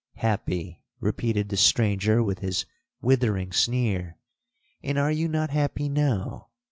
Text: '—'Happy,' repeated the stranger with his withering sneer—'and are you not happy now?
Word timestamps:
'—'Happy,' 0.15 0.81
repeated 0.99 1.49
the 1.49 1.55
stranger 1.57 2.23
with 2.23 2.39
his 2.39 2.65
withering 3.03 3.51
sneer—'and 3.51 4.97
are 4.97 5.11
you 5.11 5.27
not 5.27 5.51
happy 5.51 5.87
now? 5.87 6.47